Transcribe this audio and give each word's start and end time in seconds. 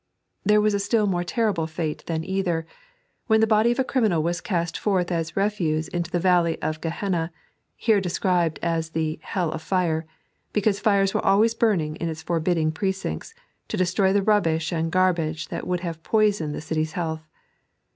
There 0.43 0.59
was 0.59 0.73
a 0.73 0.77
stUl 0.79 1.07
more 1.07 1.23
terrible 1.23 1.67
fate 1.67 2.03
than 2.07 2.23
either, 2.23 2.65
when 3.27 3.39
the 3.39 3.45
body 3.45 3.69
of 3.71 3.77
a 3.77 3.83
criminal 3.83 4.23
was 4.23 4.41
cast 4.41 4.75
forth 4.75 5.11
as 5.11 5.37
refuse 5.37 5.87
into 5.87 6.09
the 6.09 6.17
Valley 6.19 6.59
of 6.59 6.81
Gehenna, 6.81 7.31
here 7.75 8.01
described 8.01 8.57
as 8.63 8.89
the 8.89 9.19
"hell 9.21 9.51
of 9.51 9.61
fire," 9.61 10.07
because 10.53 10.79
fiires 10.81 11.13
were 11.13 11.23
always 11.23 11.53
burning 11.53 11.97
in 11.97 12.09
its 12.09 12.23
forbidding 12.23 12.71
precincts, 12.71 13.35
to 13.67 13.77
destroy 13.77 14.11
the 14.11 14.23
rubbish 14.23 14.71
and 14.71 14.91
garbage 14.91 15.49
that 15.49 15.67
would 15.67 15.81
have 15.81 16.01
poisoned 16.01 16.55
the 16.55 16.61
city's 16.61 16.93
health. 16.93 17.27